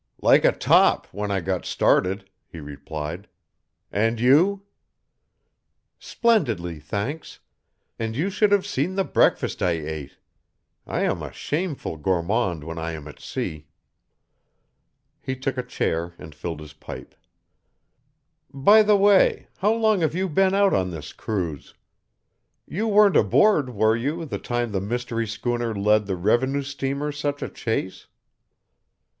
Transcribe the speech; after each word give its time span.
"Like 0.19 0.43
a 0.45 0.51
top, 0.51 1.05
when 1.11 1.29
I 1.29 1.41
got 1.41 1.63
started," 1.63 2.27
he 2.47 2.59
replied. 2.59 3.27
"And 3.91 4.19
you?" 4.19 4.63
"Splendidly, 5.99 6.79
thanks. 6.79 7.37
And 7.99 8.15
you 8.15 8.31
should 8.31 8.51
have 8.51 8.65
seen 8.65 8.95
the 8.95 9.03
breakfast 9.03 9.61
I 9.61 9.73
ate. 9.73 10.17
I 10.87 11.01
am 11.01 11.21
a 11.21 11.31
shameful 11.31 11.97
gourmand 11.97 12.63
when 12.63 12.79
I 12.79 12.93
am 12.93 13.07
at 13.07 13.19
sea." 13.19 13.67
He 15.21 15.35
took 15.35 15.55
a 15.55 15.61
chair 15.61 16.15
and 16.17 16.33
filled 16.33 16.61
his 16.61 16.73
pipe. 16.73 17.13
"By 18.51 18.81
the 18.81 18.97
way, 18.97 19.49
how 19.57 19.71
long 19.71 19.99
have 20.01 20.15
you 20.15 20.27
been 20.27 20.55
out 20.55 20.73
on 20.73 20.89
this 20.89 21.13
cruise? 21.13 21.75
You 22.65 22.87
weren't 22.87 23.15
aboard, 23.15 23.69
were 23.69 23.95
you, 23.95 24.25
the 24.25 24.39
time 24.39 24.71
the 24.71 24.81
mystery 24.81 25.27
schooner 25.27 25.75
led 25.75 26.07
the 26.07 26.15
revenue 26.15 26.63
steamer 26.63 27.11
such 27.11 27.43
a 27.43 27.47
chase?" 27.49 28.07